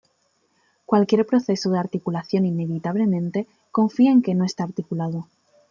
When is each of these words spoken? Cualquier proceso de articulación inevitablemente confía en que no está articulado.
Cualquier 0.87 1.27
proceso 1.27 1.69
de 1.69 1.77
articulación 1.77 2.47
inevitablemente 2.47 3.45
confía 3.71 4.11
en 4.11 4.23
que 4.23 4.33
no 4.33 4.45
está 4.45 4.63
articulado. 4.63 5.27